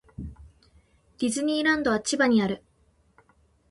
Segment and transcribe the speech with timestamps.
[1.19, 2.63] ディズニーランドは千葉にある。